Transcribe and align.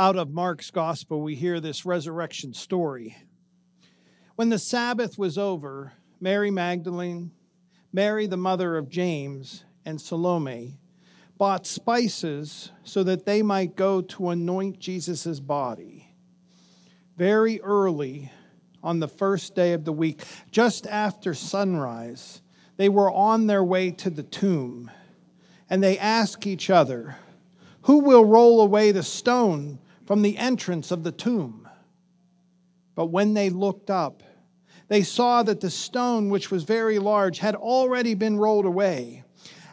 out 0.00 0.16
of 0.16 0.32
Mark's 0.32 0.70
gospel, 0.70 1.20
we 1.20 1.34
hear 1.34 1.60
this 1.60 1.84
resurrection 1.84 2.54
story. 2.54 3.18
When 4.34 4.48
the 4.48 4.58
Sabbath 4.58 5.18
was 5.18 5.36
over, 5.36 5.92
Mary 6.18 6.50
Magdalene, 6.50 7.32
Mary, 7.92 8.26
the 8.26 8.38
mother 8.38 8.78
of 8.78 8.88
James, 8.88 9.62
and 9.84 10.00
Salome 10.00 10.80
bought 11.36 11.66
spices 11.66 12.72
so 12.82 13.02
that 13.02 13.26
they 13.26 13.42
might 13.42 13.76
go 13.76 14.00
to 14.00 14.30
anoint 14.30 14.78
Jesus' 14.78 15.38
body. 15.38 16.14
Very 17.18 17.60
early 17.60 18.32
on 18.82 19.00
the 19.00 19.08
first 19.08 19.54
day 19.54 19.74
of 19.74 19.84
the 19.84 19.92
week, 19.92 20.22
just 20.50 20.86
after 20.86 21.34
sunrise, 21.34 22.40
they 22.78 22.88
were 22.88 23.12
on 23.12 23.48
their 23.48 23.62
way 23.62 23.90
to 23.90 24.08
the 24.08 24.22
tomb, 24.22 24.90
and 25.68 25.82
they 25.82 25.98
asked 25.98 26.46
each 26.46 26.70
other, 26.70 27.16
Who 27.82 27.98
will 27.98 28.24
roll 28.24 28.62
away 28.62 28.92
the 28.92 29.02
stone 29.02 29.78
from 30.10 30.22
the 30.22 30.38
entrance 30.38 30.90
of 30.90 31.04
the 31.04 31.12
tomb? 31.12 31.68
But 32.96 33.12
when 33.12 33.34
they 33.34 33.48
looked 33.48 33.90
up, 33.90 34.24
they 34.88 35.02
saw 35.02 35.44
that 35.44 35.60
the 35.60 35.70
stone, 35.70 36.30
which 36.30 36.50
was 36.50 36.64
very 36.64 36.98
large, 36.98 37.38
had 37.38 37.54
already 37.54 38.14
been 38.14 38.36
rolled 38.36 38.64
away. 38.64 39.22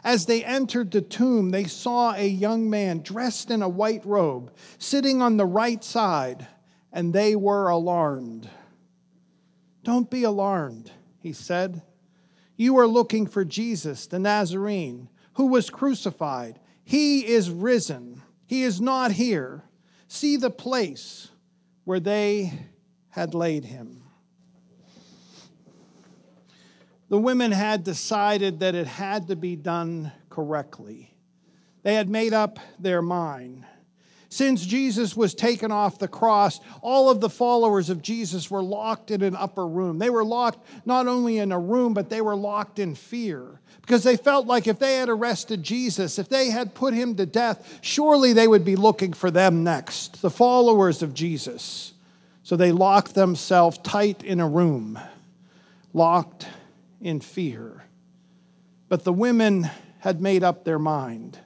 As 0.04 0.26
they 0.26 0.44
entered 0.44 0.92
the 0.92 1.00
tomb, 1.00 1.50
they 1.50 1.64
saw 1.64 2.14
a 2.14 2.28
young 2.28 2.70
man 2.70 3.02
dressed 3.02 3.50
in 3.50 3.62
a 3.62 3.68
white 3.68 4.06
robe 4.06 4.52
sitting 4.78 5.20
on 5.20 5.38
the 5.38 5.44
right 5.44 5.82
side, 5.82 6.46
and 6.92 7.12
they 7.12 7.34
were 7.34 7.68
alarmed. 7.68 8.48
Don't 9.82 10.08
be 10.08 10.22
alarmed, 10.22 10.92
he 11.18 11.32
said. 11.32 11.82
You 12.56 12.78
are 12.78 12.86
looking 12.86 13.26
for 13.26 13.44
Jesus, 13.44 14.06
the 14.06 14.20
Nazarene, 14.20 15.08
who 15.32 15.48
was 15.48 15.68
crucified. 15.68 16.60
He 16.84 17.26
is 17.26 17.50
risen. 17.50 18.22
He 18.46 18.62
is 18.62 18.80
not 18.80 19.10
here. 19.10 19.64
See 20.08 20.36
the 20.36 20.50
place 20.50 21.28
where 21.84 22.00
they 22.00 22.52
had 23.10 23.34
laid 23.34 23.64
him. 23.64 24.02
The 27.08 27.18
women 27.18 27.52
had 27.52 27.84
decided 27.84 28.60
that 28.60 28.74
it 28.74 28.86
had 28.86 29.28
to 29.28 29.36
be 29.36 29.56
done 29.56 30.12
correctly. 30.28 31.14
They 31.82 31.94
had 31.94 32.08
made 32.08 32.34
up 32.34 32.58
their 32.78 33.00
mind. 33.00 33.64
Since 34.30 34.66
Jesus 34.66 35.16
was 35.16 35.34
taken 35.34 35.72
off 35.72 35.98
the 35.98 36.08
cross, 36.08 36.60
all 36.82 37.08
of 37.08 37.20
the 37.20 37.30
followers 37.30 37.88
of 37.88 38.02
Jesus 38.02 38.50
were 38.50 38.62
locked 38.62 39.10
in 39.10 39.22
an 39.22 39.34
upper 39.34 39.66
room. 39.66 39.98
They 39.98 40.10
were 40.10 40.24
locked 40.24 40.66
not 40.84 41.06
only 41.06 41.38
in 41.38 41.50
a 41.50 41.58
room, 41.58 41.94
but 41.94 42.10
they 42.10 42.20
were 42.20 42.36
locked 42.36 42.78
in 42.78 42.94
fear 42.94 43.58
because 43.80 44.04
they 44.04 44.18
felt 44.18 44.46
like 44.46 44.66
if 44.66 44.78
they 44.78 44.96
had 44.96 45.08
arrested 45.08 45.62
Jesus, 45.62 46.18
if 46.18 46.28
they 46.28 46.50
had 46.50 46.74
put 46.74 46.92
him 46.92 47.14
to 47.16 47.24
death, 47.24 47.78
surely 47.80 48.34
they 48.34 48.46
would 48.46 48.64
be 48.66 48.76
looking 48.76 49.14
for 49.14 49.30
them 49.30 49.64
next, 49.64 50.20
the 50.20 50.28
followers 50.28 51.02
of 51.02 51.14
Jesus. 51.14 51.94
So 52.42 52.54
they 52.54 52.70
locked 52.70 53.14
themselves 53.14 53.78
tight 53.78 54.22
in 54.22 54.40
a 54.40 54.48
room, 54.48 54.98
locked 55.94 56.46
in 57.00 57.20
fear. 57.20 57.84
But 58.90 59.04
the 59.04 59.12
women 59.12 59.70
had 60.00 60.20
made 60.20 60.44
up 60.44 60.64
their 60.64 60.78
mind. 60.78 61.38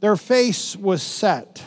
Their 0.00 0.16
face 0.16 0.74
was 0.74 1.02
set. 1.02 1.62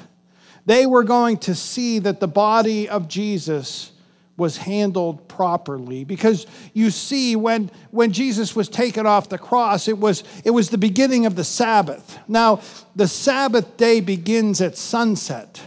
They 0.67 0.85
were 0.85 1.05
going 1.05 1.37
to 1.39 1.55
see 1.55 1.99
that 1.99 2.19
the 2.19 2.27
body 2.27 2.89
of 2.89 3.07
Jesus 3.07 3.93
was 4.35 4.57
handled 4.57 5.27
properly 5.29 6.03
because 6.03 6.45
you 6.73 6.91
see 6.91 7.35
when 7.35 7.71
when 7.89 8.11
Jesus 8.11 8.55
was 8.55 8.69
taken 8.69 9.07
off 9.07 9.29
the 9.29 9.37
cross 9.39 9.87
it 9.87 9.97
was 9.97 10.23
it 10.45 10.51
was 10.51 10.69
the 10.69 10.77
beginning 10.77 11.25
of 11.25 11.35
the 11.35 11.43
sabbath 11.43 12.19
now 12.27 12.61
the 12.95 13.07
sabbath 13.07 13.77
day 13.77 13.99
begins 13.99 14.61
at 14.61 14.77
sunset 14.77 15.59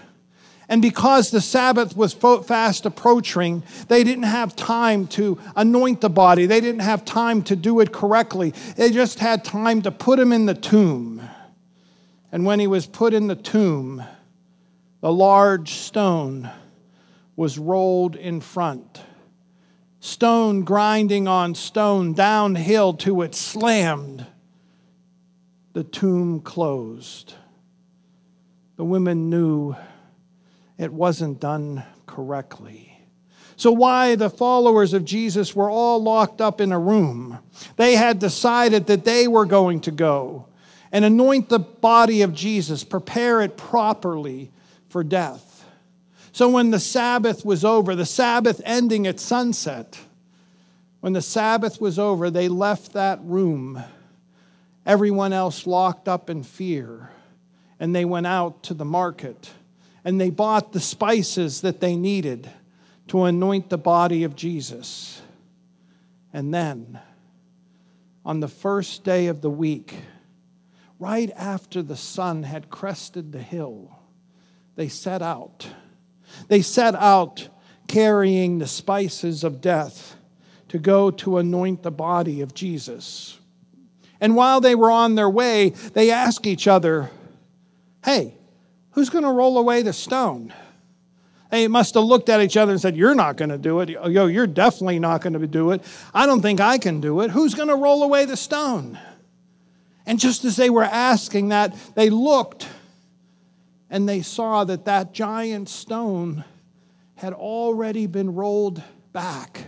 and 0.69 0.81
because 0.81 1.33
the 1.33 1.41
Sabbath 1.41 1.97
was 1.97 2.13
fast 2.13 2.87
approaching, 2.87 3.65
they 3.89 4.05
didn't 4.05 4.23
have 4.23 4.55
time 4.55 5.09
to 5.09 5.37
anoint 5.57 6.01
the 6.01 6.09
body. 6.09 6.47
They 6.47 6.61
didn't 6.61 6.83
have 6.83 7.05
time 7.05 7.43
to 7.43 7.57
do 7.57 7.81
it 7.81 7.91
correctly. 7.91 8.55
They 8.77 8.93
just 8.93 9.19
had 9.19 9.45
time 9.45 9.83
to 9.83 9.91
put 9.91 10.21
him 10.21 10.33
in 10.33 10.47
the 10.47 10.55
tomb. 10.55 11.29
And 12.31 12.47
when 12.47 12.61
he 12.61 12.69
was 12.69 12.87
put 12.87 13.15
in 13.15 13.27
the 13.27 13.35
tomb, 13.35 14.05
the 15.01 15.13
large 15.13 15.73
stone 15.73 16.51
was 17.37 17.59
rolled 17.59 18.17
in 18.17 18.41
front. 18.41 19.01
Stone 20.01 20.63
grinding 20.63 21.29
on 21.29 21.55
stone 21.55 22.13
downhill 22.13 22.95
to 22.95 23.23
it 23.23 23.35
slammed. 23.35 24.27
The 25.73 25.85
tomb 25.85 26.41
closed. 26.41 27.35
The 28.77 28.85
women 28.85 29.31
knew 29.31 29.77
it 30.79 30.93
wasn't 30.93 31.41
done 31.41 31.85
correctly. 32.07 32.87
So, 33.57 33.71
why 33.73 34.15
the 34.15 34.31
followers 34.31 34.95
of 34.95 35.05
Jesus 35.05 35.55
were 35.55 35.71
all 35.71 36.03
locked 36.03 36.41
up 36.41 36.63
in 36.63 36.73
a 36.73 36.79
room? 36.79 37.39
They 37.77 37.95
had 37.95 38.19
decided 38.19 38.87
that 38.87 39.05
they 39.05 39.29
were 39.29 39.45
going 39.45 39.81
to 39.83 39.91
go 39.91 40.47
and 40.93 41.05
anoint 41.05 41.51
the 41.51 41.59
body 41.59 42.23
of 42.23 42.33
Jesus, 42.33 42.85
prepare 42.85 43.43
it 43.43 43.59
properly 43.59 44.51
for 44.91 45.03
death. 45.03 45.65
So, 46.33 46.49
when 46.49 46.71
the 46.71 46.79
Sabbath 46.79 47.45
was 47.45 47.65
over, 47.65 47.95
the 47.95 48.07
Sabbath 48.07 48.61
ending 48.65 49.07
at 49.07 49.19
sunset, 49.19 49.99
when 51.01 51.13
the 51.13 51.23
Sabbath 51.23 51.81
was 51.81 51.99
over, 51.99 52.31
they 52.31 52.49
left 52.49 52.93
that 52.93 53.19
room, 53.23 53.83
everyone 54.85 55.33
else 55.33 55.67
locked 55.67 56.09
up 56.09 56.29
in 56.29 56.43
fear, 56.43 57.11
and 57.81 57.97
they 57.97 58.05
went 58.05 58.27
out 58.27 58.63
to 58.65 58.75
the 58.75 58.85
market 58.85 59.51
and 60.05 60.21
they 60.21 60.31
bought 60.31 60.73
the 60.73 60.81
spices 60.81 61.61
that 61.61 61.81
they 61.81 61.97
needed 61.97 62.51
to 63.09 63.25
anoint 63.25 63.69
the 63.69 63.79
body 63.79 64.25
of 64.25 64.37
Jesus. 64.37 65.21
And 66.33 66.55
then, 66.55 67.01
on 68.25 68.41
the 68.41 68.49
first 68.49 69.05
day 69.05 69.27
of 69.27 69.41
the 69.41 69.51
week, 69.51 69.97
right 70.99 71.31
after 71.37 71.83
the 71.83 71.97
sun 71.97 72.45
had 72.45 72.71
crested 72.71 73.33
the 73.33 73.43
hill, 73.43 73.99
they 74.81 74.89
set 74.89 75.21
out. 75.21 75.69
They 76.49 76.63
set 76.63 76.95
out 76.95 77.49
carrying 77.87 78.59
the 78.59 78.67
spices 78.67 79.45
of 79.45 79.61
death 79.61 80.17
to 80.69 80.79
go 80.79 81.11
to 81.11 81.37
anoint 81.37 81.83
the 81.83 81.91
body 81.91 82.41
of 82.41 82.55
Jesus. 82.55 83.39
And 84.23 84.35
while 84.35 84.63
they 84.63 84.75
were 84.75 84.91
on 84.91 85.17
their 85.17 85.29
way, 85.29 85.69
they 85.69 86.11
asked 86.11 86.47
each 86.47 86.67
other, 86.67 87.11
Hey, 88.03 88.39
Who's 88.93 89.11
going 89.11 89.25
to 89.25 89.31
roll 89.31 89.59
away 89.59 89.83
the 89.83 89.93
stone? 89.93 90.53
They 91.51 91.69
must 91.69 91.95
have 91.95 92.05
looked 92.05 92.29
at 92.29 92.41
each 92.41 92.57
other 92.57 92.73
and 92.73 92.81
said, 92.81 92.97
You're 92.97 93.15
not 93.15 93.37
going 93.37 93.51
to 93.51 93.59
do 93.59 93.81
it. 93.81 93.91
Yo, 93.91 94.27
you're 94.27 94.47
definitely 94.47 94.99
not 94.99 95.21
going 95.21 95.35
to 95.35 95.47
do 95.47 95.73
it. 95.73 95.83
I 96.15 96.27
don't 96.27 96.41
think 96.41 96.61
I 96.61 96.79
can 96.79 97.01
do 97.01 97.21
it. 97.21 97.31
Who's 97.31 97.55
going 97.55 97.69
to 97.69 97.77
roll 97.77 98.03
away 98.03 98.25
the 98.25 98.37
stone? 98.37 98.99
And 100.07 100.19
just 100.19 100.45
as 100.45 100.57
they 100.57 100.71
were 100.71 100.85
asking 100.85 101.49
that, 101.49 101.77
they 101.95 102.11
looked 102.11 102.67
and 103.91 104.09
they 104.09 104.23
saw 104.23 104.65
that 104.65 104.85
that 104.85 105.13
giant 105.13 105.69
stone 105.69 106.45
had 107.17 107.33
already 107.33 108.07
been 108.07 108.35
rolled 108.35 108.83
back. 109.13 109.67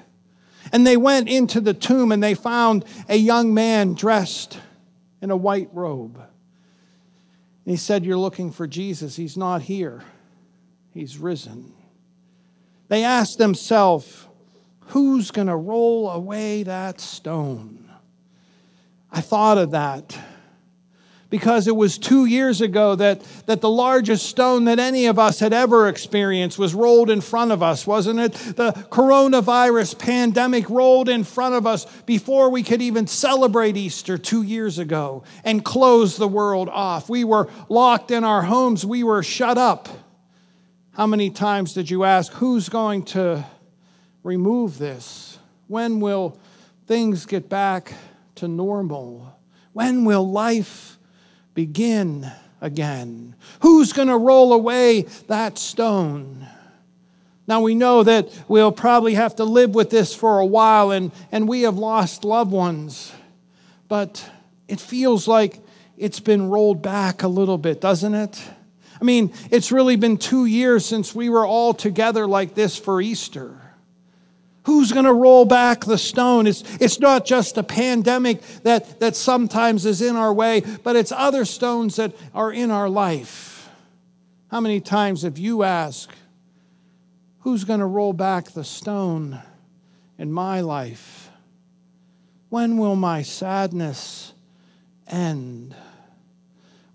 And 0.72 0.86
they 0.86 0.96
went 0.96 1.28
into 1.28 1.60
the 1.60 1.74
tomb 1.74 2.12
and 2.12 2.22
they 2.22 2.34
found 2.34 2.84
a 3.08 3.16
young 3.16 3.52
man 3.52 3.94
dressed 3.94 4.58
in 5.20 5.30
a 5.30 5.36
white 5.36 5.68
robe. 5.72 6.16
And 6.16 7.70
he 7.70 7.76
said, 7.76 8.04
You're 8.04 8.16
looking 8.16 8.52
for 8.52 8.66
Jesus. 8.66 9.16
He's 9.16 9.36
not 9.36 9.62
here, 9.62 10.02
he's 10.92 11.18
risen. 11.18 11.74
They 12.88 13.04
asked 13.04 13.38
themselves, 13.38 14.28
Who's 14.86 15.30
going 15.30 15.46
to 15.48 15.56
roll 15.56 16.10
away 16.10 16.62
that 16.62 17.00
stone? 17.00 17.90
I 19.10 19.20
thought 19.20 19.58
of 19.58 19.72
that 19.72 20.18
because 21.32 21.66
it 21.66 21.74
was 21.74 21.96
two 21.96 22.26
years 22.26 22.60
ago 22.60 22.94
that, 22.94 23.22
that 23.46 23.62
the 23.62 23.70
largest 23.70 24.26
stone 24.26 24.66
that 24.66 24.78
any 24.78 25.06
of 25.06 25.18
us 25.18 25.40
had 25.40 25.54
ever 25.54 25.88
experienced 25.88 26.58
was 26.58 26.74
rolled 26.74 27.08
in 27.08 27.22
front 27.22 27.50
of 27.50 27.62
us, 27.62 27.86
wasn't 27.86 28.20
it? 28.20 28.34
The 28.34 28.72
coronavirus 28.90 29.98
pandemic 29.98 30.68
rolled 30.68 31.08
in 31.08 31.24
front 31.24 31.54
of 31.54 31.66
us 31.66 31.86
before 32.02 32.50
we 32.50 32.62
could 32.62 32.82
even 32.82 33.06
celebrate 33.06 33.78
Easter 33.78 34.18
two 34.18 34.42
years 34.42 34.78
ago 34.78 35.24
and 35.42 35.64
close 35.64 36.18
the 36.18 36.28
world 36.28 36.68
off. 36.68 37.08
We 37.08 37.24
were 37.24 37.48
locked 37.70 38.10
in 38.10 38.24
our 38.24 38.42
homes, 38.42 38.84
we 38.84 39.02
were 39.02 39.22
shut 39.22 39.56
up. 39.56 39.88
How 40.90 41.06
many 41.06 41.30
times 41.30 41.72
did 41.72 41.88
you 41.88 42.04
ask, 42.04 42.30
who's 42.34 42.68
going 42.68 43.04
to 43.06 43.46
remove 44.22 44.76
this? 44.76 45.38
When 45.66 45.98
will 45.98 46.38
things 46.86 47.24
get 47.24 47.48
back 47.48 47.94
to 48.34 48.48
normal? 48.48 49.34
When 49.72 50.04
will 50.04 50.30
life 50.30 50.98
begin 51.54 52.30
again? 52.60 53.34
Who's 53.60 53.92
going 53.92 54.08
to 54.08 54.16
roll 54.16 54.52
away 54.52 55.02
that 55.28 55.58
stone? 55.58 56.46
Now 57.46 57.60
we 57.60 57.74
know 57.74 58.02
that 58.02 58.28
we'll 58.48 58.72
probably 58.72 59.14
have 59.14 59.36
to 59.36 59.44
live 59.44 59.74
with 59.74 59.90
this 59.90 60.14
for 60.14 60.38
a 60.38 60.46
while, 60.46 60.90
and, 60.92 61.10
and 61.32 61.48
we 61.48 61.62
have 61.62 61.76
lost 61.76 62.24
loved 62.24 62.52
ones. 62.52 63.12
But 63.88 64.28
it 64.68 64.80
feels 64.80 65.26
like 65.26 65.60
it's 65.96 66.20
been 66.20 66.48
rolled 66.48 66.82
back 66.82 67.22
a 67.22 67.28
little 67.28 67.58
bit, 67.58 67.80
doesn't 67.80 68.14
it? 68.14 68.42
I 69.00 69.04
mean, 69.04 69.32
it's 69.50 69.72
really 69.72 69.96
been 69.96 70.16
two 70.16 70.46
years 70.46 70.86
since 70.86 71.14
we 71.14 71.28
were 71.28 71.44
all 71.44 71.74
together 71.74 72.26
like 72.26 72.54
this 72.54 72.78
for 72.78 73.00
Easter. 73.02 73.58
Who's 74.64 74.92
going 74.92 75.06
to 75.06 75.12
roll 75.12 75.44
back 75.44 75.84
the 75.84 75.98
stone? 75.98 76.46
It's, 76.46 76.62
it's 76.80 77.00
not 77.00 77.24
just 77.24 77.58
a 77.58 77.62
pandemic 77.62 78.42
that, 78.62 79.00
that 79.00 79.16
sometimes 79.16 79.86
is 79.86 80.00
in 80.00 80.14
our 80.14 80.32
way, 80.32 80.62
but 80.84 80.94
it's 80.94 81.10
other 81.10 81.44
stones 81.44 81.96
that 81.96 82.14
are 82.32 82.52
in 82.52 82.70
our 82.70 82.88
life. 82.88 83.68
How 84.50 84.60
many 84.60 84.80
times 84.80 85.22
have 85.22 85.38
you 85.38 85.62
asked, 85.62 86.14
Who's 87.42 87.64
going 87.64 87.80
to 87.80 87.86
roll 87.86 88.12
back 88.12 88.52
the 88.52 88.62
stone 88.62 89.40
in 90.16 90.32
my 90.32 90.60
life? 90.60 91.28
When 92.50 92.78
will 92.78 92.94
my 92.94 93.22
sadness 93.22 94.32
end? 95.08 95.74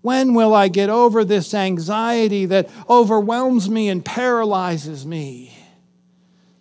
When 0.00 0.32
will 0.32 0.54
I 0.54 0.68
get 0.68 0.88
over 0.88 1.22
this 1.22 1.52
anxiety 1.52 2.46
that 2.46 2.70
overwhelms 2.88 3.68
me 3.68 3.90
and 3.90 4.02
paralyzes 4.02 5.04
me? 5.04 5.57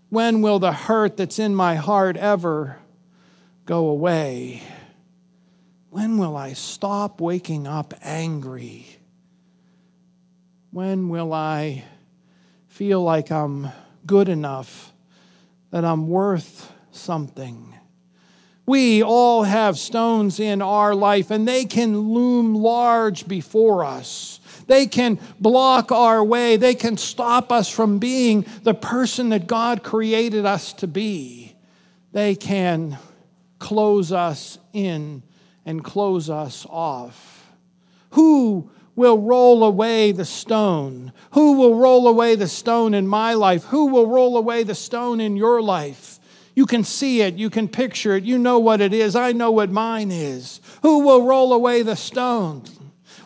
When 0.10 0.42
will 0.42 0.60
the 0.60 0.72
hurt 0.72 1.18
that's 1.18 1.38
in 1.38 1.54
my 1.54 1.76
heart 1.76 2.16
ever 2.16 2.78
go 3.66 3.88
away? 3.90 4.64
When 5.90 6.18
will 6.18 6.38
I 6.38 6.54
stop 6.54 7.20
waking 7.20 7.68
up 7.68 7.94
angry? 8.02 8.88
When 10.72 11.10
will 11.10 11.34
I 11.34 11.84
feel 12.68 13.02
like 13.02 13.32
I'm 13.32 13.70
good 14.06 14.30
enough, 14.30 14.94
that 15.72 15.84
I'm 15.84 16.08
worth 16.08 16.72
something? 16.92 17.74
We 18.66 19.02
all 19.02 19.44
have 19.44 19.78
stones 19.78 20.40
in 20.40 20.62
our 20.62 20.94
life, 20.94 21.32
and 21.32 21.48
they 21.48 21.66
can 21.66 21.98
loom 21.98 22.56
large 22.56 23.28
before 23.28 23.84
us. 23.84 24.40
They 24.68 24.86
can 24.86 25.20
block 25.40 25.92
our 25.92 26.24
way. 26.24 26.58
They 26.58 26.76
can 26.76 26.98
stop 26.98 27.52
us 27.52 27.70
from 27.70 28.00
being 28.00 28.46
the 28.64 28.74
person 28.74 29.30
that 29.30 29.48
God 29.48 29.84
created 29.84 30.46
us 30.46 30.74
to 30.74 30.88
be. 30.88 31.56
They 32.12 32.36
can 32.36 32.98
close 33.60 34.12
us 34.12 34.58
in 34.74 35.24
and 35.66 35.84
close 35.84 36.30
us 36.30 36.66
off. 36.70 37.46
Who 38.12 38.70
will 38.96 39.20
roll 39.20 39.64
away 39.64 40.12
the 40.12 40.26
stone? 40.26 41.14
Who 41.32 41.54
will 41.54 41.76
roll 41.76 42.08
away 42.08 42.36
the 42.36 42.48
stone 42.48 42.94
in 42.94 43.08
my 43.08 43.34
life? 43.34 43.64
Who 43.66 43.88
will 43.88 44.08
roll 44.08 44.38
away 44.38 44.64
the 44.64 44.76
stone 44.76 45.22
in 45.22 45.38
your 45.38 45.62
life? 45.62 46.20
You 46.56 46.66
can 46.66 46.84
see 46.84 47.22
it, 47.22 47.36
you 47.36 47.52
can 47.52 47.68
picture 47.68 48.16
it, 48.16 48.24
you 48.24 48.40
know 48.40 48.58
what 48.58 48.82
it 48.82 48.92
is. 48.92 49.16
I 49.16 49.32
know 49.32 49.52
what 49.52 49.70
mine 49.70 50.10
is. 50.10 50.60
Who 50.82 51.06
will 51.06 51.22
roll 51.22 51.54
away 51.54 51.84
the 51.84 51.96
stone? 51.96 52.64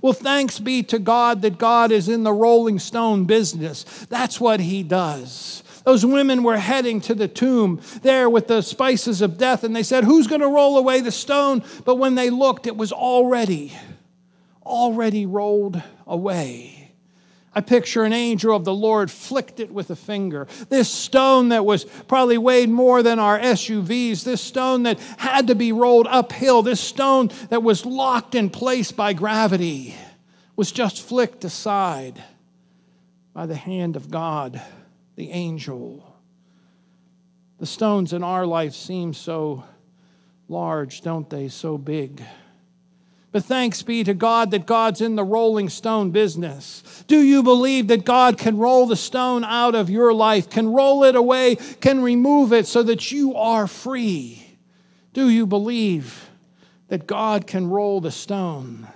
Well, 0.01 0.13
thanks 0.13 0.59
be 0.59 0.83
to 0.83 0.99
God 0.99 1.41
that 1.41 1.57
God 1.57 1.91
is 1.91 2.09
in 2.09 2.23
the 2.23 2.33
rolling 2.33 2.79
stone 2.79 3.25
business. 3.25 3.83
That's 4.09 4.39
what 4.39 4.59
He 4.59 4.83
does. 4.83 5.63
Those 5.83 6.05
women 6.05 6.43
were 6.43 6.57
heading 6.57 7.01
to 7.01 7.15
the 7.15 7.27
tomb 7.27 7.81
there 8.01 8.29
with 8.29 8.47
the 8.47 8.61
spices 8.61 9.21
of 9.21 9.37
death, 9.37 9.63
and 9.63 9.75
they 9.75 9.83
said, 9.83 10.03
Who's 10.03 10.27
going 10.27 10.41
to 10.41 10.47
roll 10.47 10.77
away 10.77 11.01
the 11.01 11.11
stone? 11.11 11.63
But 11.85 11.95
when 11.95 12.15
they 12.15 12.29
looked, 12.29 12.67
it 12.67 12.77
was 12.77 12.91
already, 12.91 13.73
already 14.63 15.25
rolled 15.25 15.81
away. 16.05 16.80
I 17.53 17.59
picture 17.59 18.03
an 18.03 18.13
angel 18.13 18.55
of 18.55 18.63
the 18.63 18.73
Lord 18.73 19.11
flicked 19.11 19.59
it 19.59 19.71
with 19.71 19.89
a 19.89 19.95
finger. 19.95 20.47
This 20.69 20.89
stone 20.89 21.49
that 21.49 21.65
was 21.65 21.83
probably 21.83 22.37
weighed 22.37 22.69
more 22.69 23.03
than 23.03 23.19
our 23.19 23.37
SUVs, 23.37 24.23
this 24.23 24.41
stone 24.41 24.83
that 24.83 24.99
had 25.17 25.47
to 25.47 25.55
be 25.55 25.73
rolled 25.73 26.07
uphill, 26.07 26.61
this 26.61 26.79
stone 26.79 27.29
that 27.49 27.61
was 27.61 27.85
locked 27.85 28.35
in 28.35 28.49
place 28.49 28.93
by 28.93 29.11
gravity, 29.11 29.95
was 30.55 30.71
just 30.71 31.01
flicked 31.01 31.43
aside 31.43 32.23
by 33.33 33.45
the 33.45 33.55
hand 33.55 33.97
of 33.97 34.09
God, 34.09 34.61
the 35.17 35.31
angel. 35.31 36.15
The 37.59 37.65
stones 37.65 38.13
in 38.13 38.23
our 38.23 38.45
life 38.45 38.73
seem 38.73 39.13
so 39.13 39.65
large, 40.47 41.01
don't 41.01 41.29
they? 41.29 41.49
So 41.49 41.77
big. 41.77 42.23
But 43.31 43.45
thanks 43.45 43.81
be 43.81 44.03
to 44.03 44.13
God 44.13 44.51
that 44.51 44.65
God's 44.65 44.99
in 44.99 45.15
the 45.15 45.23
rolling 45.23 45.69
stone 45.69 46.11
business. 46.11 47.05
Do 47.07 47.21
you 47.21 47.43
believe 47.43 47.87
that 47.87 48.03
God 48.03 48.37
can 48.37 48.57
roll 48.57 48.85
the 48.85 48.97
stone 48.97 49.45
out 49.45 49.73
of 49.73 49.89
your 49.89 50.13
life, 50.13 50.49
can 50.49 50.73
roll 50.73 51.05
it 51.05 51.15
away, 51.15 51.55
can 51.55 52.01
remove 52.01 52.51
it 52.51 52.67
so 52.67 52.83
that 52.83 53.11
you 53.11 53.35
are 53.35 53.67
free? 53.67 54.57
Do 55.13 55.29
you 55.29 55.45
believe 55.45 56.29
that 56.89 57.07
God 57.07 57.47
can 57.47 57.69
roll 57.69 58.01
the 58.01 58.11
stone? 58.11 58.87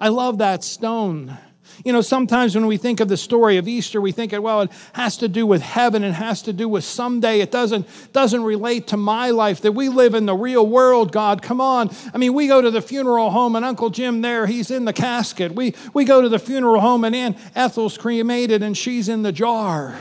I 0.00 0.08
love 0.08 0.38
that 0.38 0.64
stone 0.64 1.38
you 1.84 1.92
know, 1.92 2.00
sometimes 2.00 2.54
when 2.54 2.66
we 2.66 2.76
think 2.76 3.00
of 3.00 3.08
the 3.08 3.16
story 3.16 3.56
of 3.56 3.66
Easter, 3.66 4.00
we 4.00 4.12
think, 4.12 4.32
well, 4.32 4.62
it 4.62 4.70
has 4.92 5.16
to 5.18 5.28
do 5.28 5.46
with 5.46 5.62
heaven, 5.62 6.04
it 6.04 6.12
has 6.12 6.42
to 6.42 6.52
do 6.52 6.68
with 6.68 6.84
someday. 6.84 7.40
It 7.40 7.50
doesn't, 7.50 7.86
doesn't 8.12 8.42
relate 8.42 8.88
to 8.88 8.96
my 8.96 9.30
life, 9.30 9.60
that 9.62 9.72
we 9.72 9.88
live 9.88 10.14
in 10.14 10.26
the 10.26 10.34
real 10.34 10.66
world, 10.66 11.12
God. 11.12 11.42
Come 11.42 11.60
on. 11.60 11.90
I 12.12 12.18
mean, 12.18 12.34
we 12.34 12.46
go 12.46 12.60
to 12.60 12.70
the 12.70 12.82
funeral 12.82 13.30
home 13.30 13.56
and 13.56 13.64
Uncle 13.64 13.90
Jim 13.90 14.20
there, 14.20 14.46
he's 14.46 14.70
in 14.70 14.84
the 14.84 14.92
casket. 14.92 15.52
We, 15.52 15.74
we 15.92 16.04
go 16.04 16.20
to 16.20 16.28
the 16.28 16.38
funeral 16.38 16.80
home 16.80 17.04
and 17.04 17.14
Aunt 17.14 17.38
Ethel's 17.54 17.98
cremated 17.98 18.62
and 18.62 18.76
she's 18.76 19.08
in 19.08 19.22
the 19.22 19.32
jar. 19.32 19.96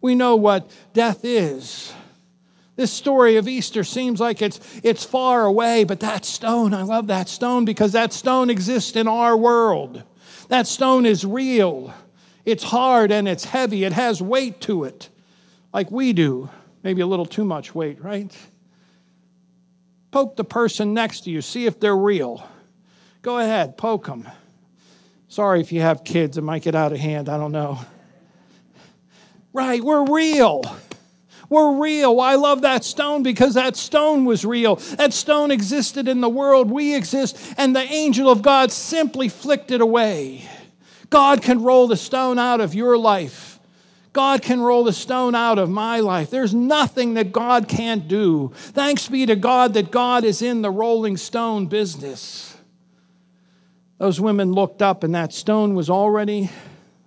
We 0.00 0.14
know 0.14 0.36
what 0.36 0.70
death 0.92 1.24
is. 1.24 1.92
This 2.78 2.92
story 2.92 3.34
of 3.34 3.48
Easter 3.48 3.82
seems 3.82 4.20
like 4.20 4.40
it's, 4.40 4.60
it's 4.84 5.04
far 5.04 5.44
away, 5.44 5.82
but 5.82 5.98
that 5.98 6.24
stone, 6.24 6.72
I 6.72 6.82
love 6.82 7.08
that 7.08 7.28
stone 7.28 7.64
because 7.64 7.90
that 7.90 8.12
stone 8.12 8.50
exists 8.50 8.94
in 8.94 9.08
our 9.08 9.36
world. 9.36 10.04
That 10.48 10.66
stone 10.66 11.06
is 11.06 11.24
real. 11.24 11.94
It's 12.44 12.64
hard 12.64 13.12
and 13.12 13.28
it's 13.28 13.44
heavy. 13.44 13.84
It 13.84 13.92
has 13.92 14.22
weight 14.22 14.60
to 14.62 14.84
it, 14.84 15.10
like 15.72 15.90
we 15.90 16.12
do. 16.12 16.48
Maybe 16.82 17.02
a 17.02 17.06
little 17.06 17.26
too 17.26 17.44
much 17.44 17.74
weight, 17.74 18.02
right? 18.02 18.34
Poke 20.10 20.36
the 20.36 20.44
person 20.44 20.94
next 20.94 21.22
to 21.22 21.30
you, 21.30 21.42
see 21.42 21.66
if 21.66 21.78
they're 21.78 21.96
real. 21.96 22.48
Go 23.20 23.38
ahead, 23.38 23.76
poke 23.76 24.06
them. 24.06 24.26
Sorry 25.28 25.60
if 25.60 25.72
you 25.72 25.82
have 25.82 26.04
kids, 26.04 26.38
it 26.38 26.42
might 26.42 26.62
get 26.62 26.74
out 26.74 26.92
of 26.92 26.98
hand. 26.98 27.28
I 27.28 27.36
don't 27.36 27.52
know. 27.52 27.80
Right, 29.52 29.82
we're 29.82 30.04
real. 30.04 30.62
We're 31.50 31.80
real. 31.80 32.20
I 32.20 32.34
love 32.34 32.62
that 32.62 32.84
stone 32.84 33.22
because 33.22 33.54
that 33.54 33.76
stone 33.76 34.24
was 34.24 34.44
real. 34.44 34.76
That 34.76 35.14
stone 35.14 35.50
existed 35.50 36.06
in 36.06 36.20
the 36.20 36.28
world. 36.28 36.70
We 36.70 36.94
exist. 36.94 37.54
And 37.56 37.74
the 37.74 37.80
angel 37.80 38.30
of 38.30 38.42
God 38.42 38.70
simply 38.70 39.28
flicked 39.28 39.70
it 39.70 39.80
away. 39.80 40.46
God 41.08 41.40
can 41.40 41.62
roll 41.62 41.88
the 41.88 41.96
stone 41.96 42.38
out 42.38 42.60
of 42.60 42.74
your 42.74 42.98
life. 42.98 43.58
God 44.12 44.42
can 44.42 44.60
roll 44.60 44.84
the 44.84 44.92
stone 44.92 45.34
out 45.34 45.58
of 45.58 45.70
my 45.70 46.00
life. 46.00 46.28
There's 46.28 46.54
nothing 46.54 47.14
that 47.14 47.32
God 47.32 47.68
can't 47.68 48.08
do. 48.08 48.52
Thanks 48.54 49.08
be 49.08 49.24
to 49.26 49.36
God 49.36 49.74
that 49.74 49.90
God 49.90 50.24
is 50.24 50.42
in 50.42 50.60
the 50.60 50.70
rolling 50.70 51.16
stone 51.16 51.66
business. 51.66 52.56
Those 53.98 54.20
women 54.20 54.52
looked 54.52 54.82
up 54.82 55.02
and 55.02 55.14
that 55.14 55.32
stone 55.32 55.74
was 55.74 55.88
already 55.88 56.50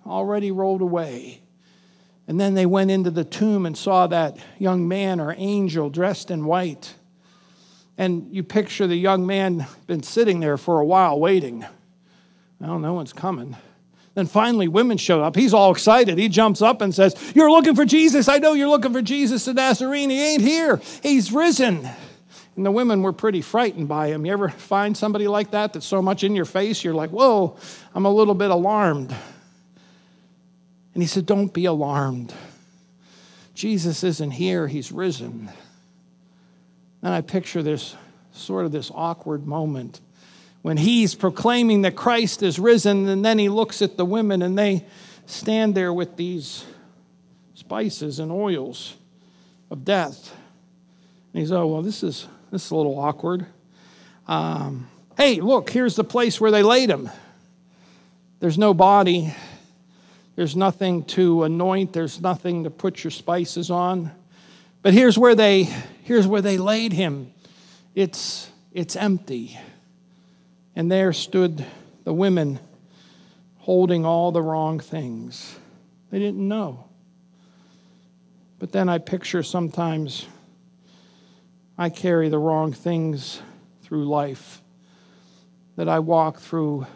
already 0.06 0.50
rolled 0.50 0.82
away. 0.82 1.42
And 2.28 2.40
then 2.40 2.54
they 2.54 2.66
went 2.66 2.90
into 2.90 3.10
the 3.10 3.24
tomb 3.24 3.66
and 3.66 3.76
saw 3.76 4.06
that 4.06 4.36
young 4.58 4.86
man 4.86 5.20
or 5.20 5.34
angel 5.36 5.90
dressed 5.90 6.30
in 6.30 6.44
white. 6.44 6.94
And 7.98 8.32
you 8.32 8.42
picture 8.42 8.86
the 8.86 8.96
young 8.96 9.26
man 9.26 9.66
been 9.86 10.02
sitting 10.02 10.40
there 10.40 10.56
for 10.56 10.80
a 10.80 10.84
while 10.84 11.18
waiting. 11.18 11.64
Well, 12.60 12.78
no 12.78 12.94
one's 12.94 13.12
coming. 13.12 13.56
Then 14.14 14.26
finally, 14.26 14.68
women 14.68 14.98
show 14.98 15.22
up. 15.22 15.36
He's 15.36 15.54
all 15.54 15.72
excited. 15.72 16.18
He 16.18 16.28
jumps 16.28 16.60
up 16.60 16.80
and 16.80 16.94
says, 16.94 17.14
You're 17.34 17.50
looking 17.50 17.74
for 17.74 17.84
Jesus. 17.84 18.28
I 18.28 18.38
know 18.38 18.52
you're 18.52 18.68
looking 18.68 18.92
for 18.92 19.02
Jesus 19.02 19.44
the 19.46 19.54
Nazarene. 19.54 20.10
He 20.10 20.34
ain't 20.34 20.42
here. 20.42 20.80
He's 21.02 21.32
risen. 21.32 21.88
And 22.54 22.66
the 22.66 22.70
women 22.70 23.02
were 23.02 23.14
pretty 23.14 23.40
frightened 23.40 23.88
by 23.88 24.08
him. 24.08 24.26
You 24.26 24.32
ever 24.32 24.50
find 24.50 24.94
somebody 24.94 25.26
like 25.26 25.52
that 25.52 25.72
that's 25.72 25.86
so 25.86 26.02
much 26.02 26.24
in 26.24 26.36
your 26.36 26.44
face, 26.44 26.84
you're 26.84 26.94
like, 26.94 27.10
Whoa, 27.10 27.56
I'm 27.94 28.04
a 28.04 28.10
little 28.10 28.34
bit 28.34 28.50
alarmed. 28.50 29.14
And 30.94 31.02
he 31.02 31.06
said, 31.06 31.26
Don't 31.26 31.52
be 31.52 31.64
alarmed. 31.64 32.32
Jesus 33.54 34.02
isn't 34.02 34.30
here, 34.32 34.66
he's 34.66 34.92
risen. 34.92 35.50
And 37.02 37.12
I 37.12 37.20
picture 37.20 37.62
this 37.62 37.96
sort 38.32 38.64
of 38.64 38.72
this 38.72 38.90
awkward 38.94 39.46
moment 39.46 40.00
when 40.62 40.76
he's 40.76 41.14
proclaiming 41.14 41.82
that 41.82 41.96
Christ 41.96 42.42
is 42.42 42.58
risen, 42.58 43.08
and 43.08 43.24
then 43.24 43.38
he 43.38 43.48
looks 43.48 43.82
at 43.82 43.96
the 43.96 44.04
women 44.04 44.42
and 44.42 44.56
they 44.56 44.86
stand 45.26 45.74
there 45.74 45.92
with 45.92 46.16
these 46.16 46.64
spices 47.54 48.20
and 48.20 48.30
oils 48.30 48.94
of 49.70 49.84
death. 49.84 50.34
And 51.32 51.40
he's, 51.40 51.50
oh, 51.50 51.66
well, 51.66 51.82
this 51.82 52.02
is, 52.02 52.28
this 52.50 52.64
is 52.64 52.70
a 52.70 52.76
little 52.76 52.98
awkward. 52.98 53.46
Um, 54.28 54.88
hey, 55.16 55.40
look, 55.40 55.70
here's 55.70 55.96
the 55.96 56.04
place 56.04 56.40
where 56.40 56.50
they 56.50 56.62
laid 56.62 56.90
him. 56.90 57.10
There's 58.38 58.58
no 58.58 58.72
body. 58.72 59.34
There's 60.34 60.56
nothing 60.56 61.04
to 61.06 61.44
anoint, 61.44 61.92
there's 61.92 62.20
nothing 62.20 62.64
to 62.64 62.70
put 62.70 63.04
your 63.04 63.10
spices 63.10 63.70
on. 63.70 64.10
But 64.82 64.94
here's 64.94 65.18
where 65.18 65.34
they 65.34 65.64
here's 66.04 66.26
where 66.26 66.42
they 66.42 66.58
laid 66.58 66.92
him. 66.92 67.32
It's 67.94 68.50
it's 68.72 68.96
empty. 68.96 69.58
And 70.74 70.90
there 70.90 71.12
stood 71.12 71.64
the 72.04 72.14
women 72.14 72.58
holding 73.58 74.04
all 74.04 74.32
the 74.32 74.42
wrong 74.42 74.80
things. 74.80 75.58
They 76.10 76.18
didn't 76.18 76.46
know. 76.46 76.88
But 78.58 78.72
then 78.72 78.88
I 78.88 78.98
picture 78.98 79.42
sometimes 79.42 80.26
I 81.76 81.90
carry 81.90 82.28
the 82.28 82.38
wrong 82.38 82.72
things 82.72 83.40
through 83.82 84.04
life, 84.04 84.62
that 85.76 85.88
I 85.88 85.98
walk 85.98 86.38
through 86.38 86.86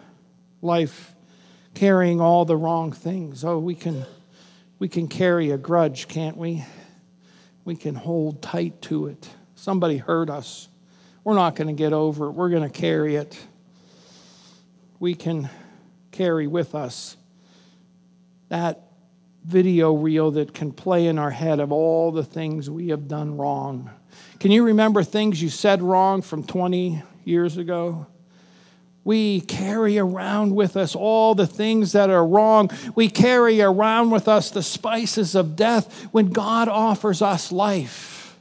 life 0.63 1.16
carrying 1.77 2.23
all 2.23 2.47
the 2.47 2.57
wrong 2.57 2.91
things. 2.91 3.45
Oh, 3.45 3.59
we 3.59 3.75
can, 3.75 4.07
we 4.79 4.89
can 4.89 5.07
carry 5.07 5.51
a 5.51 5.59
grudge, 5.59 6.09
can't 6.09 6.39
we? 6.39 6.65
We 7.67 7.77
can 7.77 7.95
hold 7.95 8.41
tight 8.41 8.81
to 8.83 9.09
it. 9.09 9.29
Somebody 9.57 9.99
hurt 9.99 10.31
us. 10.31 10.69
We're 11.23 11.35
not 11.35 11.55
going 11.55 11.69
to 11.69 11.75
get 11.75 11.93
over 11.93 12.29
it. 12.29 12.31
We're 12.31 12.49
going 12.49 12.63
to 12.63 12.71
carry 12.71 13.17
it. 13.17 13.39
We 15.01 15.15
can 15.15 15.51
carry 16.13 16.47
with 16.47 16.75
us 16.75 17.19
that 18.49 18.81
video 19.45 19.93
reel 19.93 20.31
that 20.31 20.55
can 20.55 20.73
play 20.73 21.07
in 21.07 21.19
our 21.19 21.31
head 21.31 21.61
of 21.61 21.73
all 21.73 22.11
the 22.11 22.25
things 22.25 22.71
we 22.71 22.89
have 22.89 23.07
done 23.07 23.37
wrong. 23.37 23.91
Can 24.41 24.51
you 24.51 24.65
remember 24.65 25.03
things 25.03 25.43
you 25.43 25.51
said 25.51 25.83
wrong 25.83 26.23
from 26.23 26.43
20 26.43 27.03
years 27.25 27.59
ago? 27.59 28.07
We 29.07 29.41
carry 29.41 29.99
around 29.99 30.57
with 30.57 30.77
us 30.77 30.97
all 30.97 31.37
the 31.37 31.47
things 31.47 31.93
that 31.93 32.11
are 32.11 32.27
wrong. 32.27 32.73
We 32.97 33.09
carry 33.09 33.61
around 33.61 34.11
with 34.11 34.27
us 34.27 34.51
the 34.51 34.65
spices 34.65 35.37
of 35.37 35.55
death 35.55 36.09
when 36.11 36.31
God 36.31 36.67
offers 36.67 37.23
us 37.23 37.53
life. 37.53 38.37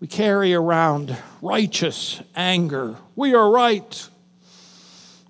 We 0.00 0.06
carry 0.06 0.54
around 0.54 1.14
righteous 1.42 2.22
anger. 2.34 2.96
We 3.16 3.34
are 3.34 3.50
right. 3.50 4.08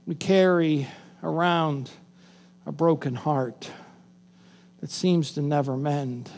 We 0.06 0.14
carry 0.14 0.86
around 1.24 1.90
a 2.64 2.70
broken 2.70 3.16
heart 3.16 3.68
that 4.78 4.92
seems 4.92 5.32
to 5.32 5.42
never 5.42 5.76
mend. 5.76 6.30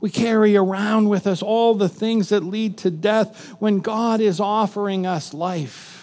We 0.00 0.10
carry 0.10 0.56
around 0.56 1.08
with 1.08 1.28
us 1.28 1.40
all 1.40 1.76
the 1.76 1.88
things 1.88 2.30
that 2.30 2.42
lead 2.42 2.78
to 2.78 2.90
death 2.90 3.54
when 3.60 3.78
God 3.78 4.20
is 4.20 4.40
offering 4.40 5.06
us 5.06 5.32
life. 5.32 5.93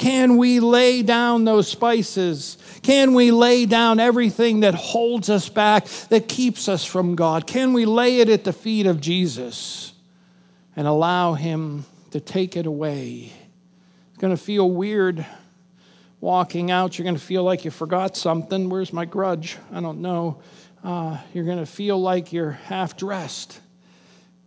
Can 0.00 0.38
we 0.38 0.60
lay 0.60 1.02
down 1.02 1.44
those 1.44 1.68
spices? 1.68 2.56
Can 2.80 3.12
we 3.12 3.32
lay 3.32 3.66
down 3.66 4.00
everything 4.00 4.60
that 4.60 4.74
holds 4.74 5.28
us 5.28 5.50
back, 5.50 5.84
that 6.08 6.26
keeps 6.26 6.70
us 6.70 6.86
from 6.86 7.16
God? 7.16 7.46
Can 7.46 7.74
we 7.74 7.84
lay 7.84 8.20
it 8.20 8.30
at 8.30 8.44
the 8.44 8.54
feet 8.54 8.86
of 8.86 8.98
Jesus 8.98 9.92
and 10.74 10.88
allow 10.88 11.34
Him 11.34 11.84
to 12.12 12.20
take 12.20 12.56
it 12.56 12.64
away? 12.64 13.30
It's 14.08 14.18
going 14.18 14.34
to 14.34 14.42
feel 14.42 14.70
weird 14.70 15.26
walking 16.18 16.70
out. 16.70 16.96
You're 16.96 17.04
going 17.04 17.18
to 17.18 17.20
feel 17.20 17.42
like 17.42 17.66
you 17.66 17.70
forgot 17.70 18.16
something. 18.16 18.70
Where's 18.70 18.94
my 18.94 19.04
grudge? 19.04 19.58
I 19.70 19.82
don't 19.82 20.00
know. 20.00 20.40
Uh, 20.82 21.18
you're 21.34 21.44
going 21.44 21.58
to 21.58 21.66
feel 21.66 22.00
like 22.00 22.32
you're 22.32 22.52
half 22.52 22.96
dressed 22.96 23.60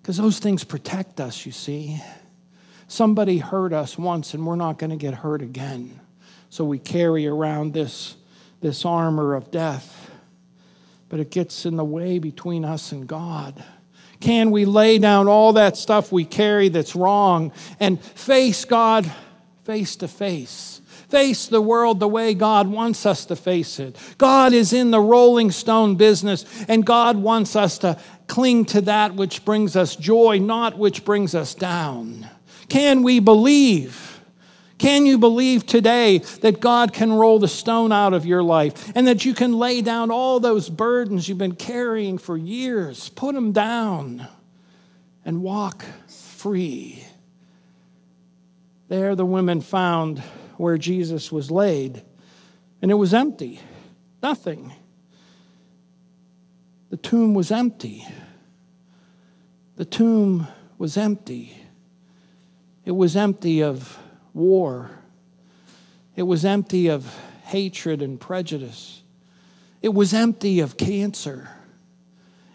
because 0.02 0.18
those 0.18 0.40
things 0.40 0.64
protect 0.64 1.20
us, 1.20 1.46
you 1.46 1.52
see. 1.52 2.02
Somebody 2.88 3.40
hurt 3.40 3.74
us 3.74 3.98
once 3.98 4.34
and 4.34 4.46
we're 4.46 4.56
not 4.56 4.78
going 4.78 4.90
to 4.90 4.96
get 4.96 5.14
hurt 5.14 5.42
again. 5.42 6.00
So 6.50 6.64
we 6.66 6.78
carry 6.78 7.26
around 7.26 7.74
this, 7.74 8.16
this 8.62 8.86
armor 8.86 9.34
of 9.34 9.50
death, 9.50 10.12
but 11.10 11.20
it 11.20 11.32
gets 11.32 11.66
in 11.66 11.78
the 11.78 11.84
way 11.84 12.20
between 12.20 12.64
us 12.66 12.92
and 12.92 13.08
God. 13.08 13.64
Can 14.20 14.52
we 14.52 14.66
lay 14.66 15.00
down 15.00 15.28
all 15.28 15.54
that 15.54 15.76
stuff 15.76 16.12
we 16.12 16.26
carry 16.26 16.70
that's 16.70 16.96
wrong 16.96 17.52
and 17.80 18.00
face 18.02 18.66
God 18.66 19.12
face 19.64 19.96
to 19.98 20.08
face? 20.08 20.80
Face 21.10 21.48
the 21.48 21.62
world 21.62 22.00
the 22.00 22.08
way 22.08 22.34
God 22.34 22.68
wants 22.68 23.06
us 23.06 23.26
to 23.26 23.36
face 23.36 23.80
it. 23.80 23.98
God 24.18 24.54
is 24.54 24.74
in 24.74 24.92
the 24.92 25.00
rolling 25.00 25.52
stone 25.52 25.96
business, 25.96 26.46
and 26.68 26.86
God 26.86 27.18
wants 27.18 27.56
us 27.56 27.78
to 27.80 28.00
cling 28.28 28.66
to 28.66 28.82
that 28.82 29.14
which 29.14 29.46
brings 29.46 29.76
us 29.76 29.96
joy, 29.96 30.40
not 30.40 30.78
which 30.78 31.06
brings 31.06 31.36
us 31.36 31.54
down. 31.54 32.28
Can 32.74 33.04
we 33.04 33.20
believe? 33.20 34.20
Can 34.80 35.06
you 35.06 35.20
believe 35.20 35.64
today 35.64 36.18
that 36.42 36.60
God 36.60 36.92
can 36.92 37.14
roll 37.14 37.38
the 37.38 37.48
stone 37.48 37.92
out 37.92 38.14
of 38.14 38.26
your 38.26 38.42
life 38.42 38.92
and 38.96 39.06
that 39.06 39.26
you 39.26 39.36
can 39.36 39.54
lay 39.54 39.84
down 39.84 40.10
all 40.10 40.40
those 40.40 40.72
burdens 40.72 41.30
you've 41.30 41.38
been 41.38 41.54
carrying 41.54 42.18
for 42.18 42.36
years? 42.36 43.10
Put 43.10 43.36
them 43.36 43.52
down 43.52 44.28
and 45.24 45.44
walk 45.44 45.86
free. 46.08 47.04
There, 48.88 49.16
the 49.16 49.24
women 49.24 49.62
found 49.62 50.18
where 50.58 50.80
Jesus 50.80 51.32
was 51.32 51.52
laid, 51.52 52.02
and 52.82 52.90
it 52.90 52.96
was 52.96 53.14
empty 53.14 53.60
nothing. 54.24 54.74
The 56.90 56.98
tomb 56.98 57.36
was 57.36 57.52
empty. 57.52 58.08
The 59.76 59.86
tomb 59.86 60.48
was 60.80 60.98
empty. 60.98 61.63
It 62.86 62.92
was 62.92 63.16
empty 63.16 63.64
of 63.64 63.98
war. 64.34 64.92
It 66.16 66.24
was 66.24 66.46
empty 66.46 66.88
of 66.90 67.06
hatred 67.44 68.02
and 68.02 68.20
prejudice. 68.20 69.02
It 69.82 69.94
was 69.94 70.14
empty 70.14 70.60
of 70.60 70.78
cancer. 70.78 71.50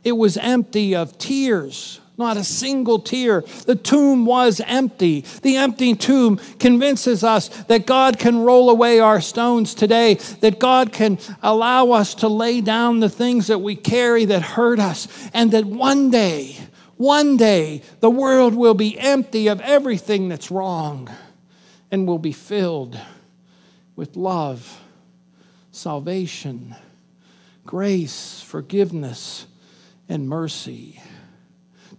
It 0.04 0.12
was 0.12 0.36
empty 0.36 0.94
of 0.94 1.18
tears, 1.18 2.00
not 2.16 2.36
a 2.36 2.44
single 2.44 2.98
tear. 3.00 3.42
The 3.66 3.74
tomb 3.74 4.24
was 4.26 4.60
empty. 4.64 5.22
The 5.42 5.56
empty 5.56 5.94
tomb 5.94 6.38
convinces 6.58 7.24
us 7.24 7.48
that 7.64 7.86
God 7.86 8.18
can 8.18 8.38
roll 8.38 8.70
away 8.70 9.00
our 9.00 9.20
stones 9.20 9.74
today, 9.74 10.14
that 10.40 10.58
God 10.58 10.92
can 10.92 11.18
allow 11.42 11.90
us 11.90 12.14
to 12.16 12.28
lay 12.28 12.60
down 12.60 13.00
the 13.00 13.08
things 13.08 13.48
that 13.48 13.58
we 13.58 13.76
carry 13.76 14.24
that 14.26 14.42
hurt 14.42 14.78
us, 14.78 15.08
and 15.34 15.50
that 15.50 15.64
one 15.64 16.10
day, 16.10 16.56
one 16.98 17.36
day, 17.36 17.82
the 18.00 18.10
world 18.10 18.54
will 18.54 18.74
be 18.74 18.98
empty 18.98 19.46
of 19.46 19.60
everything 19.60 20.28
that's 20.28 20.50
wrong 20.50 21.08
and 21.92 22.06
will 22.06 22.18
be 22.18 22.32
filled 22.32 22.98
with 23.94 24.16
love, 24.16 24.80
salvation, 25.70 26.74
grace, 27.64 28.42
forgiveness, 28.42 29.46
and 30.08 30.28
mercy. 30.28 31.00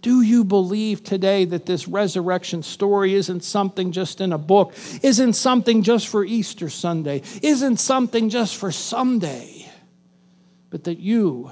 Do 0.02 0.20
you 0.20 0.44
believe 0.44 1.02
today 1.02 1.46
that 1.46 1.64
this 1.64 1.88
resurrection 1.88 2.62
story 2.62 3.14
isn't 3.14 3.42
something 3.42 3.92
just 3.92 4.20
in 4.20 4.34
a 4.34 4.38
book, 4.38 4.74
isn't 5.02 5.32
something 5.32 5.82
just 5.82 6.08
for 6.08 6.24
Easter 6.24 6.68
Sunday, 6.68 7.22
isn't 7.42 7.78
something 7.78 8.28
just 8.28 8.56
for 8.56 8.70
someday, 8.70 9.66
but 10.68 10.84
that 10.84 10.98
you 10.98 11.50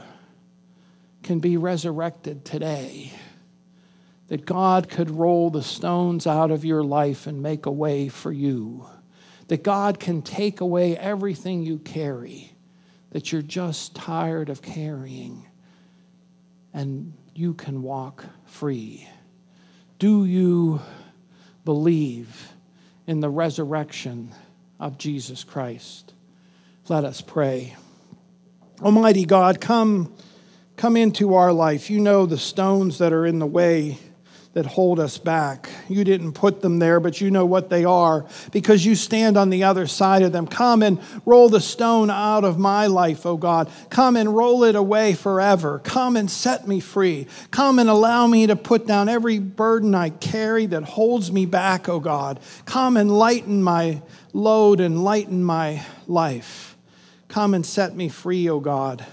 can 1.22 1.40
be 1.40 1.56
resurrected 1.56 2.44
today? 2.44 3.12
That 4.28 4.46
God 4.46 4.88
could 4.88 5.10
roll 5.10 5.50
the 5.50 5.62
stones 5.62 6.26
out 6.26 6.50
of 6.50 6.64
your 6.64 6.82
life 6.82 7.26
and 7.26 7.42
make 7.42 7.66
a 7.66 7.72
way 7.72 8.08
for 8.08 8.32
you. 8.32 8.86
That 9.48 9.62
God 9.62 9.98
can 9.98 10.22
take 10.22 10.60
away 10.60 10.96
everything 10.96 11.62
you 11.62 11.78
carry 11.78 12.52
that 13.10 13.32
you're 13.32 13.42
just 13.42 13.94
tired 13.94 14.50
of 14.50 14.62
carrying 14.62 15.46
and 16.74 17.14
you 17.34 17.54
can 17.54 17.82
walk 17.82 18.24
free. 18.44 19.08
Do 19.98 20.24
you 20.24 20.80
believe 21.64 22.52
in 23.06 23.20
the 23.20 23.30
resurrection 23.30 24.34
of 24.78 24.98
Jesus 24.98 25.44
Christ? 25.44 26.12
Let 26.88 27.04
us 27.04 27.20
pray. 27.20 27.76
Almighty 28.80 29.24
God, 29.24 29.60
come, 29.60 30.14
come 30.76 30.96
into 30.96 31.34
our 31.34 31.52
life. 31.52 31.90
You 31.90 32.00
know 32.00 32.26
the 32.26 32.38
stones 32.38 32.98
that 32.98 33.12
are 33.12 33.26
in 33.26 33.38
the 33.38 33.46
way 33.46 33.98
that 34.58 34.66
hold 34.66 34.98
us 34.98 35.18
back. 35.18 35.70
You 35.88 36.02
didn't 36.02 36.32
put 36.32 36.62
them 36.62 36.80
there, 36.80 36.98
but 36.98 37.20
you 37.20 37.30
know 37.30 37.46
what 37.46 37.70
they 37.70 37.84
are 37.84 38.26
because 38.50 38.84
you 38.84 38.96
stand 38.96 39.36
on 39.36 39.50
the 39.50 39.62
other 39.62 39.86
side 39.86 40.22
of 40.22 40.32
them. 40.32 40.48
Come 40.48 40.82
and 40.82 40.98
roll 41.24 41.48
the 41.48 41.60
stone 41.60 42.10
out 42.10 42.42
of 42.42 42.58
my 42.58 42.88
life, 42.88 43.24
O 43.24 43.36
God. 43.36 43.70
Come 43.88 44.16
and 44.16 44.34
roll 44.34 44.64
it 44.64 44.74
away 44.74 45.14
forever. 45.14 45.78
Come 45.84 46.16
and 46.16 46.28
set 46.28 46.66
me 46.66 46.80
free. 46.80 47.28
Come 47.52 47.78
and 47.78 47.88
allow 47.88 48.26
me 48.26 48.48
to 48.48 48.56
put 48.56 48.84
down 48.84 49.08
every 49.08 49.38
burden 49.38 49.94
I 49.94 50.10
carry 50.10 50.66
that 50.66 50.82
holds 50.82 51.30
me 51.30 51.46
back, 51.46 51.88
O 51.88 52.00
God. 52.00 52.40
Come 52.64 52.96
and 52.96 53.16
lighten 53.16 53.62
my 53.62 54.02
load 54.32 54.80
and 54.80 55.04
lighten 55.04 55.44
my 55.44 55.84
life. 56.08 56.76
Come 57.28 57.54
and 57.54 57.64
set 57.64 57.94
me 57.94 58.08
free, 58.08 58.48
O 58.48 58.58
God, 58.58 59.06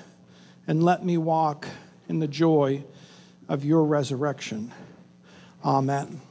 and 0.65 0.81
let 0.81 1.05
me 1.05 1.19
walk 1.19 1.67
in 2.09 2.17
the 2.17 2.27
joy 2.27 2.83
of 3.47 3.63
your 3.63 3.83
resurrection. 3.83 4.71
Amen. 5.65 6.24